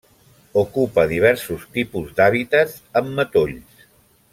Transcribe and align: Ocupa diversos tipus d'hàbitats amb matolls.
Ocupa 0.61 1.03
diversos 1.11 1.67
tipus 1.77 2.17
d'hàbitats 2.21 2.83
amb 3.03 3.17
matolls. 3.21 3.89